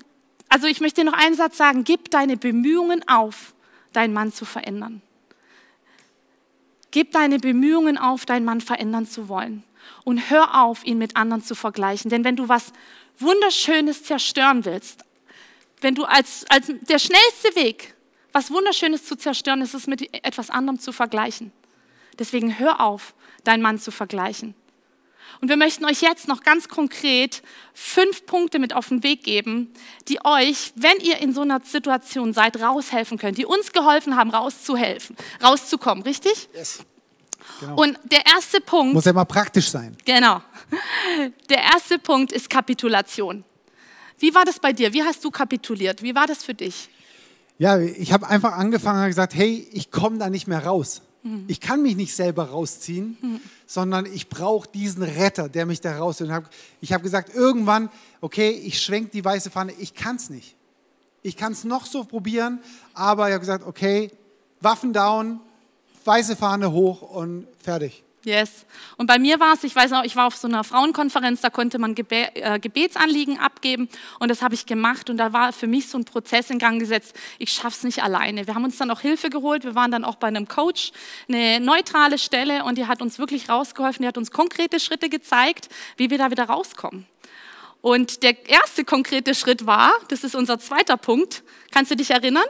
[0.48, 3.54] also ich möchte noch einen Satz sagen, gib deine Bemühungen auf,
[3.92, 5.02] deinen Mann zu verändern.
[6.90, 9.62] Gib deine Bemühungen auf, deinen Mann verändern zu wollen.
[10.04, 12.10] Und hör auf, ihn mit anderen zu vergleichen.
[12.10, 12.72] Denn wenn du was
[13.18, 15.04] Wunderschönes zerstören willst,
[15.80, 17.94] wenn du als, als der schnellste Weg,
[18.32, 21.52] was Wunderschönes zu zerstören, ist es mit etwas anderem zu vergleichen.
[22.18, 24.54] Deswegen hör auf, deinen Mann zu vergleichen.
[25.40, 27.42] Und wir möchten euch jetzt noch ganz konkret
[27.74, 29.72] fünf Punkte mit auf den Weg geben,
[30.08, 34.30] die euch, wenn ihr in so einer Situation seid, raushelfen können, die uns geholfen haben,
[34.30, 36.48] rauszuhelfen, rauszukommen, richtig?
[36.54, 36.80] Yes.
[37.60, 37.76] Genau.
[37.82, 38.94] Und der erste Punkt.
[38.94, 39.96] Muss ja mal praktisch sein.
[40.04, 40.42] Genau.
[41.48, 43.44] Der erste Punkt ist Kapitulation.
[44.18, 44.92] Wie war das bei dir?
[44.92, 46.02] Wie hast du kapituliert?
[46.02, 46.88] Wie war das für dich?
[47.58, 51.02] Ja, ich habe einfach angefangen und gesagt, hey, ich komme da nicht mehr raus.
[51.28, 51.44] Mhm.
[51.46, 53.40] Ich kann mich nicht selber rausziehen, mhm.
[53.66, 56.30] sondern ich brauche diesen Retter, der mich da rauszieht.
[56.80, 60.56] Ich habe gesagt, irgendwann, okay, ich schwenke die weiße Fahne, ich kann es nicht.
[61.22, 62.60] Ich kann es noch so probieren,
[62.94, 64.10] aber ich habe gesagt, okay,
[64.60, 65.40] Waffen down,
[66.04, 68.02] weiße Fahne hoch und fertig.
[68.24, 68.66] Yes.
[68.96, 71.50] Und bei mir war es, ich weiß noch, ich war auf so einer Frauenkonferenz, da
[71.50, 75.68] konnte man Gebe äh, Gebetsanliegen abgeben und das habe ich gemacht und da war für
[75.68, 78.46] mich so ein Prozess in Gang gesetzt, ich schaff's nicht alleine.
[78.48, 80.90] Wir haben uns dann auch Hilfe geholt, wir waren dann auch bei einem Coach,
[81.28, 85.68] eine neutrale Stelle und die hat uns wirklich rausgeholfen, die hat uns konkrete Schritte gezeigt,
[85.96, 87.06] wie wir da wieder rauskommen.
[87.80, 92.44] Und der erste konkrete Schritt war, das ist unser zweiter Punkt, kannst du dich erinnern?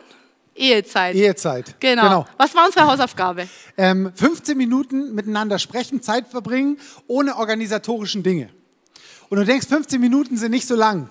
[0.58, 1.14] Ehezeit.
[1.14, 1.80] Ehezeit.
[1.80, 2.02] Genau.
[2.02, 2.26] genau.
[2.36, 3.48] Was war unsere Hausaufgabe?
[3.76, 8.50] Ähm, 15 Minuten miteinander sprechen, Zeit verbringen, ohne organisatorischen Dinge.
[9.28, 11.10] Und du denkst, 15 Minuten sind nicht so lang.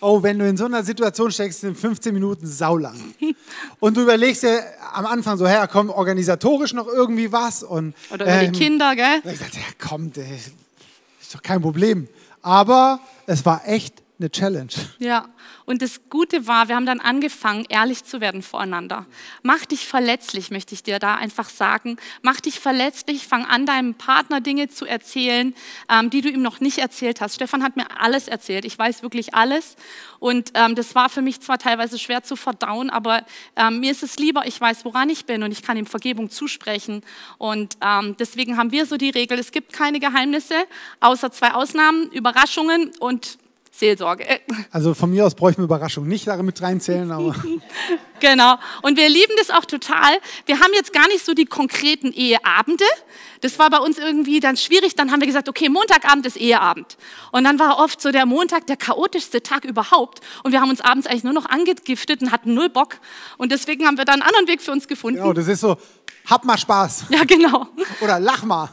[0.00, 3.14] Oh, wenn du in so einer Situation steckst, sind 15 Minuten saulang.
[3.80, 7.62] Und du überlegst dir am Anfang so, hey, komm, organisatorisch noch irgendwie was.
[7.62, 9.22] Und, Oder über ähm, die Kinder, gell?
[9.24, 10.26] Ich dachte, ja, komm, das
[11.20, 12.08] ist doch kein Problem.
[12.42, 14.70] Aber es war echt eine Challenge.
[14.98, 15.26] Ja,
[15.66, 19.04] und das Gute war, wir haben dann angefangen, ehrlich zu werden voreinander.
[19.42, 21.96] Mach dich verletzlich, möchte ich dir da einfach sagen.
[22.22, 25.54] Mach dich verletzlich, fang an, deinem Partner Dinge zu erzählen,
[25.90, 27.34] ähm, die du ihm noch nicht erzählt hast.
[27.34, 28.64] Stefan hat mir alles erzählt.
[28.64, 29.74] Ich weiß wirklich alles.
[30.20, 33.24] Und ähm, das war für mich zwar teilweise schwer zu verdauen, aber
[33.56, 36.30] ähm, mir ist es lieber, ich weiß, woran ich bin und ich kann ihm Vergebung
[36.30, 37.02] zusprechen.
[37.38, 40.54] Und ähm, deswegen haben wir so die Regel, es gibt keine Geheimnisse,
[41.00, 43.38] außer zwei Ausnahmen, Überraschungen und
[43.78, 44.24] Seelsorge.
[44.70, 47.34] Also von mir aus brauche ich mir Überraschung nicht damit reinzählen, aber.
[48.20, 48.56] genau.
[48.82, 50.18] Und wir lieben das auch total.
[50.46, 52.84] Wir haben jetzt gar nicht so die konkreten Eheabende.
[53.42, 54.94] Das war bei uns irgendwie dann schwierig.
[54.94, 56.96] Dann haben wir gesagt, okay, Montagabend ist Eheabend.
[57.32, 60.20] Und dann war oft so der Montag der chaotischste Tag überhaupt.
[60.42, 62.96] Und wir haben uns abends eigentlich nur noch angegiftet und hatten null Bock.
[63.36, 65.18] Und deswegen haben wir da einen anderen Weg für uns gefunden.
[65.18, 65.76] Genau, das ist so,
[66.26, 67.06] hab mal Spaß.
[67.10, 67.68] Ja, genau.
[68.00, 68.68] Oder lach mal.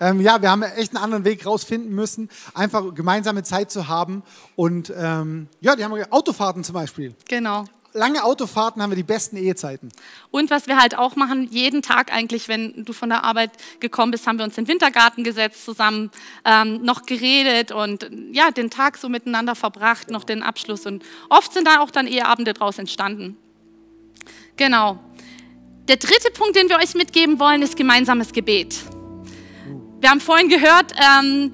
[0.00, 4.22] Ähm, ja, wir haben echt einen anderen Weg rausfinden müssen, einfach gemeinsame Zeit zu haben.
[4.56, 7.14] Und ähm, ja, die haben Autofahrten zum Beispiel.
[7.28, 7.64] Genau.
[7.96, 9.90] Lange Autofahrten haben wir die besten Ehezeiten.
[10.32, 14.10] Und was wir halt auch machen, jeden Tag eigentlich, wenn du von der Arbeit gekommen
[14.10, 16.10] bist, haben wir uns in den Wintergarten gesetzt, zusammen
[16.44, 20.86] ähm, noch geredet und ja, den Tag so miteinander verbracht, noch den Abschluss.
[20.86, 23.36] Und oft sind da auch dann Eheabende draus entstanden.
[24.56, 24.98] Genau.
[25.86, 28.76] Der dritte Punkt, den wir euch mitgeben wollen, ist gemeinsames Gebet.
[30.04, 31.50] Wir haben vorhin gehört, ähm,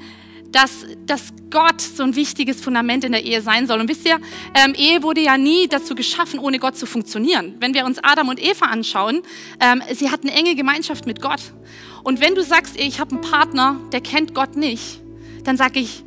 [0.50, 3.78] dass, dass Gott so ein wichtiges Fundament in der Ehe sein soll.
[3.78, 4.18] Und wisst ihr,
[4.56, 7.54] ähm, Ehe wurde ja nie dazu geschaffen, ohne Gott zu funktionieren.
[7.60, 9.22] Wenn wir uns Adam und Eva anschauen,
[9.60, 11.40] ähm, sie hatten enge Gemeinschaft mit Gott.
[12.02, 15.00] Und wenn du sagst, ich habe einen Partner, der kennt Gott nicht,
[15.44, 16.02] dann sage ich,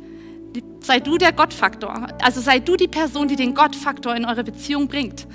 [0.80, 2.08] sei du der Gottfaktor.
[2.20, 5.26] Also sei du die Person, die den Gottfaktor in eure Beziehung bringt.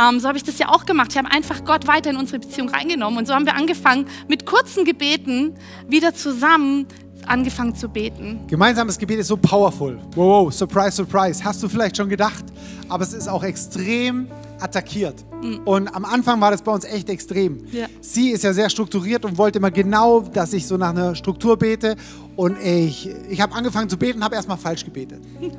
[0.00, 1.08] Ähm, so habe ich das ja auch gemacht.
[1.12, 3.18] Ich habe einfach Gott weiter in unsere Beziehung reingenommen.
[3.18, 5.54] Und so haben wir angefangen, mit kurzen Gebeten
[5.88, 6.86] wieder zusammen
[7.26, 8.40] angefangen zu beten.
[8.48, 9.98] Gemeinsames Gebet ist so powerful.
[10.14, 11.44] Wow, wow, surprise, surprise.
[11.44, 12.44] Hast du vielleicht schon gedacht,
[12.88, 14.28] aber es ist auch extrem
[14.60, 15.24] attackiert.
[15.42, 15.60] Mhm.
[15.64, 17.64] Und am Anfang war das bei uns echt extrem.
[17.72, 17.86] Ja.
[18.00, 21.56] Sie ist ja sehr strukturiert und wollte immer genau, dass ich so nach einer Struktur
[21.56, 21.96] bete.
[22.36, 25.20] Und ich, ich habe angefangen zu beten und habe erstmal falsch gebetet.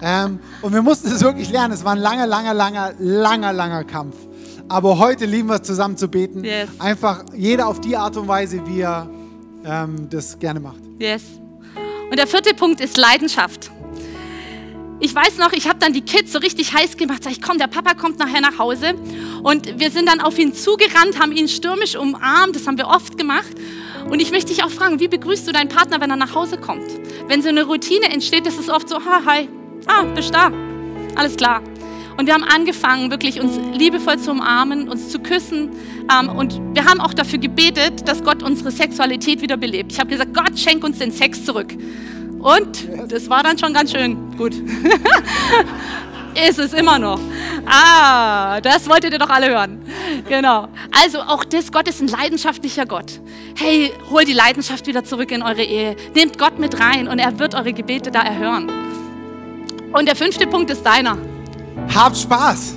[0.00, 1.74] ähm, und wir mussten es wirklich lernen.
[1.74, 4.16] Es war ein langer, langer, langer, langer, langer Kampf.
[4.68, 6.44] Aber heute lieben wir es zusammen zu beten.
[6.44, 6.68] Yes.
[6.78, 9.08] Einfach jeder auf die Art und Weise, wie er
[9.64, 10.80] ähm, das gerne macht.
[10.98, 11.22] Yes.
[12.10, 13.70] Und der vierte Punkt ist Leidenschaft.
[15.00, 17.22] Ich weiß noch, ich habe dann die Kids so richtig heiß gemacht.
[17.22, 18.94] Sag ich, komm, der Papa kommt nachher nach Hause.
[19.42, 22.56] Und wir sind dann auf ihn zugerannt, haben ihn stürmisch umarmt.
[22.56, 23.54] Das haben wir oft gemacht.
[24.10, 26.58] Und ich möchte dich auch fragen, wie begrüßt du deinen Partner, wenn er nach Hause
[26.58, 26.88] kommt?
[27.26, 29.48] Wenn so eine Routine entsteht, ist es oft so, ha, hi,
[29.88, 30.50] ah, bist da.
[31.16, 31.62] Alles klar.
[32.16, 35.70] Und wir haben angefangen, wirklich uns liebevoll zu umarmen, uns zu küssen.
[36.12, 39.92] Ähm, und wir haben auch dafür gebetet, dass Gott unsere Sexualität wieder belebt.
[39.92, 41.72] Ich habe gesagt, Gott, schenk uns den Sex zurück.
[42.40, 44.54] Und das war dann schon ganz schön gut.
[46.48, 47.20] ist es immer noch.
[47.66, 49.80] Ah, das wolltet ihr doch alle hören.
[50.28, 50.68] Genau.
[51.02, 53.20] Also auch das, Gott ist ein leidenschaftlicher Gott.
[53.56, 55.96] Hey, hol die Leidenschaft wieder zurück in eure Ehe.
[56.14, 58.70] Nehmt Gott mit rein und er wird eure Gebete da erhören.
[59.92, 61.16] Und der fünfte Punkt ist deiner.
[61.94, 62.74] Habt Spaß.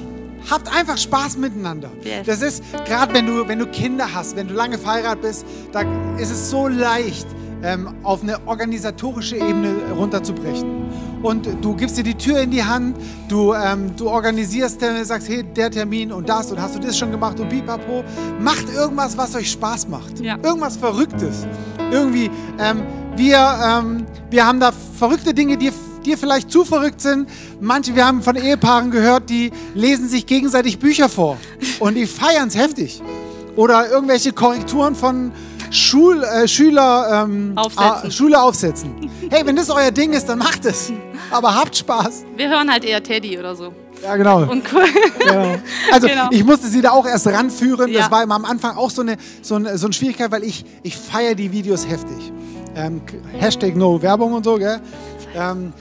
[0.50, 1.91] habt einfach Spaß miteinander.
[2.04, 2.26] Yes.
[2.26, 5.82] Das ist, gerade wenn du, wenn du Kinder hast, wenn du lange verheiratet bist, da
[6.17, 7.28] ist es so leicht,
[7.63, 10.82] ähm, auf eine organisatorische Ebene runterzubrechen.
[11.21, 12.97] Und du gibst dir die Tür in die Hand,
[13.28, 16.97] du, ähm, du organisierst, äh, sagst, hey, der Termin und das und hast du das
[16.97, 18.04] schon gemacht und pipapo.
[18.39, 20.19] Macht irgendwas, was euch Spaß macht.
[20.19, 20.38] Ja.
[20.41, 21.45] Irgendwas Verrücktes.
[21.91, 22.82] Irgendwie, ähm,
[23.15, 25.71] wir, ähm, wir haben da verrückte Dinge, die
[26.05, 27.29] dir vielleicht zu verrückt sind.
[27.59, 31.37] Manche, wir haben von Ehepaaren gehört, die lesen sich gegenseitig Bücher vor
[31.79, 33.01] und die feiern es heftig.
[33.55, 35.31] Oder irgendwelche Korrekturen von
[35.71, 37.85] Schul, äh, Schüler, ähm, Aufsätzen.
[38.07, 39.09] ah, Schule aufsetzen.
[39.29, 40.91] Hey, wenn das euer Ding ist, dann macht es.
[41.31, 42.25] Aber habt Spaß.
[42.35, 43.71] Wir hören halt eher Teddy oder so.
[44.03, 44.39] Ja, genau.
[44.43, 44.83] Und cool.
[45.19, 45.55] Genau.
[45.93, 46.27] Also Genau.
[46.31, 47.93] ich musste sie da auch erst ranführen.
[47.93, 48.11] Das Ja.
[48.11, 50.97] war immer am Anfang auch so eine, so eine, so eine Schwierigkeit, weil ich, ich
[50.97, 52.33] feiere die Videos heftig.
[52.75, 53.01] Ähm,
[53.37, 54.79] Hashtag No Werbung und so, gell?
[55.35, 55.71] Ähm,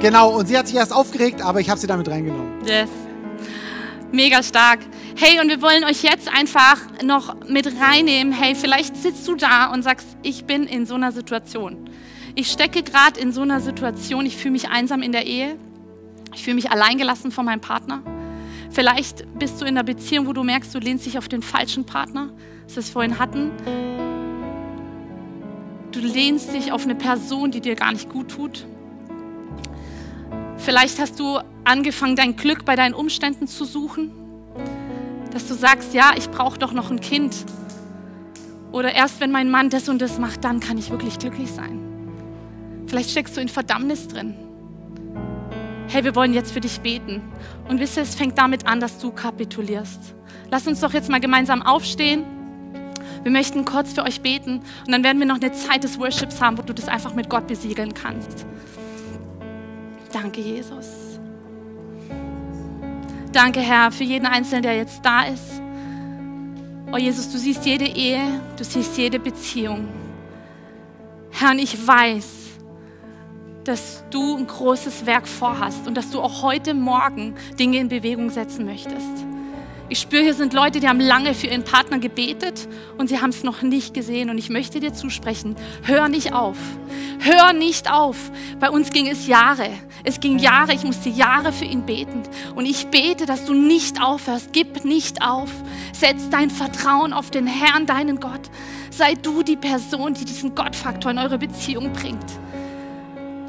[0.00, 2.64] genau, und sie hat sich erst aufgeregt, aber ich habe sie damit reingenommen.
[2.66, 2.88] Yes.
[4.12, 4.80] Mega stark.
[5.16, 8.32] Hey, und wir wollen euch jetzt einfach noch mit reinnehmen.
[8.32, 11.90] Hey, vielleicht sitzt du da und sagst, ich bin in so einer Situation.
[12.34, 15.56] Ich stecke gerade in so einer Situation, ich fühle mich einsam in der Ehe.
[16.34, 18.02] Ich fühle mich alleingelassen von meinem Partner.
[18.70, 21.84] Vielleicht bist du in einer Beziehung, wo du merkst, du lehnst dich auf den falschen
[21.84, 22.30] Partner,
[22.66, 23.50] das wir vorhin hatten.
[25.90, 28.66] Du lehnst dich auf eine Person, die dir gar nicht gut tut.
[30.68, 34.10] Vielleicht hast du angefangen, dein Glück bei deinen Umständen zu suchen.
[35.32, 37.34] Dass du sagst, ja, ich brauche doch noch ein Kind.
[38.70, 41.80] Oder erst wenn mein Mann das und das macht, dann kann ich wirklich glücklich sein.
[42.86, 44.34] Vielleicht steckst du in Verdammnis drin.
[45.86, 47.22] Hey, wir wollen jetzt für dich beten.
[47.66, 50.14] Und wisst ihr, es fängt damit an, dass du kapitulierst.
[50.50, 52.24] Lass uns doch jetzt mal gemeinsam aufstehen.
[53.22, 56.42] Wir möchten kurz für euch beten und dann werden wir noch eine Zeit des Worships
[56.42, 58.44] haben, wo du das einfach mit Gott besiegeln kannst.
[60.12, 61.18] Danke, Jesus.
[63.32, 65.60] Danke, Herr, für jeden Einzelnen, der jetzt da ist.
[66.90, 69.86] Oh, Jesus, du siehst jede Ehe, du siehst jede Beziehung.
[71.30, 72.26] Herr, und ich weiß,
[73.64, 78.30] dass du ein großes Werk vorhast und dass du auch heute Morgen Dinge in Bewegung
[78.30, 79.27] setzen möchtest.
[79.90, 83.30] Ich spüre, hier sind Leute, die haben lange für ihren Partner gebetet und sie haben
[83.30, 84.28] es noch nicht gesehen.
[84.28, 86.58] Und ich möchte dir zusprechen, hör nicht auf.
[87.20, 88.30] Hör nicht auf.
[88.60, 89.70] Bei uns ging es Jahre.
[90.04, 92.22] Es ging Jahre, ich musste Jahre für ihn beten.
[92.54, 94.52] Und ich bete, dass du nicht aufhörst.
[94.52, 95.50] Gib nicht auf.
[95.94, 98.50] Setz dein Vertrauen auf den Herrn, deinen Gott.
[98.90, 102.26] Sei du die Person, die diesen Gottfaktor in eure Beziehung bringt.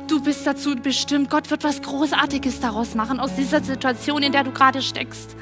[0.08, 1.30] Du bist dazu bestimmt.
[1.30, 5.36] Gott wird was Großartiges daraus machen, aus dieser Situation, in der du gerade steckst.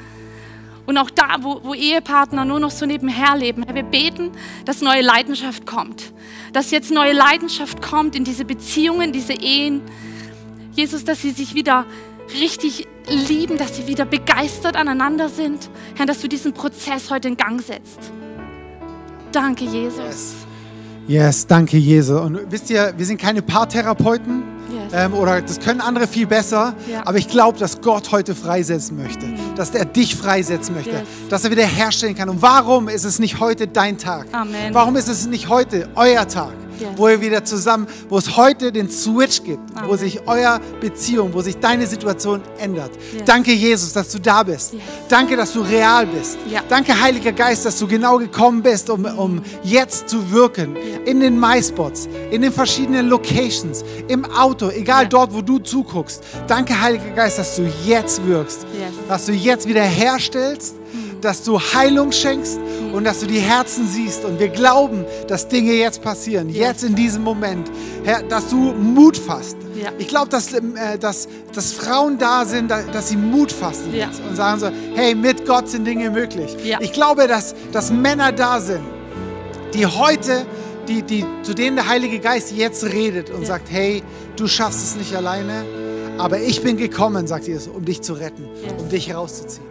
[0.88, 3.62] Und auch da, wo, wo Ehepartner nur noch so nebenher leben.
[3.62, 4.30] Herr, wir beten,
[4.64, 6.14] dass neue Leidenschaft kommt.
[6.54, 9.82] Dass jetzt neue Leidenschaft kommt in diese Beziehungen, diese Ehen.
[10.72, 11.84] Jesus, dass sie sich wieder
[12.40, 15.68] richtig lieben, dass sie wieder begeistert aneinander sind.
[15.94, 18.10] Herr, dass du diesen Prozess heute in Gang setzt.
[19.30, 20.36] Danke, Jesus.
[21.06, 22.18] Yes, danke, Jesus.
[22.18, 24.57] Und wisst ihr, wir sind keine Paartherapeuten.
[24.92, 26.74] Ähm, oder das können andere viel besser.
[26.90, 27.02] Ja.
[27.04, 29.26] Aber ich glaube, dass Gott heute freisetzen möchte.
[29.56, 30.90] Dass er dich freisetzen möchte.
[30.90, 31.02] Yes.
[31.28, 32.28] Dass er wieder herstellen kann.
[32.28, 34.26] Und warum ist es nicht heute dein Tag?
[34.32, 34.72] Amen.
[34.72, 36.52] Warum ist es nicht heute euer Tag?
[36.80, 36.90] Yes.
[36.96, 39.98] Wo ihr wieder zusammen, wo es heute den Switch gibt, wo Amen.
[39.98, 42.90] sich euer Beziehung, wo sich deine Situation ändert.
[43.12, 43.22] Yes.
[43.24, 44.74] Danke, Jesus, dass du da bist.
[44.74, 44.82] Yes.
[45.08, 46.38] Danke, dass du real bist.
[46.50, 46.60] Ja.
[46.68, 50.76] Danke, Heiliger Geist, dass du genau gekommen bist, um, um jetzt zu wirken.
[51.04, 55.08] In den MySpots, in den verschiedenen Locations, im Auto, egal Ja.
[55.08, 56.22] dort, wo du zuguckst.
[56.46, 58.66] Danke, Heiliger Geist, dass du jetzt wirkst.
[59.08, 60.74] Dass du jetzt wieder herstellst,
[61.20, 62.58] dass du Heilung schenkst
[62.92, 64.24] und dass du die Herzen siehst.
[64.24, 67.70] Und wir glauben, dass Dinge jetzt passieren, jetzt in diesem Moment.
[68.04, 69.56] Herr, dass du Mut fasst.
[69.80, 69.90] Ja.
[69.98, 73.94] Ich glaube, dass, ähm, äh, dass, dass Frauen da sind, da- dass sie Mut fassen
[73.94, 74.08] Ja.
[74.28, 76.56] und sagen so, hey, mit Gott sind Dinge möglich.
[76.64, 76.78] Ja.
[76.80, 78.80] Ich glaube, dass, dass Männer da sind,
[79.74, 80.46] die heute,
[80.88, 84.02] die, die, zu denen der Heilige Geist jetzt redet und sagt, hey,
[84.36, 85.64] du schaffst es nicht alleine,
[86.16, 88.72] aber ich bin gekommen, sagt Jesus, um dich zu retten, Yes.
[88.82, 89.66] um dich herauszuziehen.